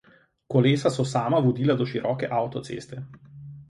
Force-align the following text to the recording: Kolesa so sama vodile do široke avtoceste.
Kolesa 0.53 0.93
so 0.95 1.05
sama 1.13 1.43
vodile 1.49 1.79
do 1.83 1.89
široke 1.95 2.35
avtoceste. 2.43 3.09